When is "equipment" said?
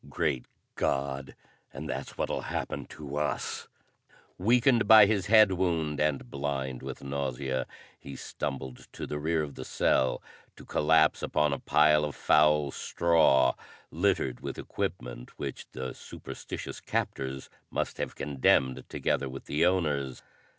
14.57-15.37